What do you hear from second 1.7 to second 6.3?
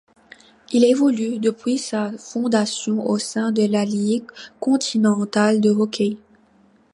sa fondation au sein de la Ligue continentale de hockey.